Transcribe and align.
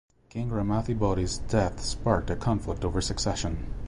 King 0.29 0.49
Ramathibodi's 0.49 1.37
death 1.37 1.79
sparked 1.79 2.31
a 2.31 2.35
conflict 2.35 2.83
over 2.83 3.01
succession. 3.01 3.71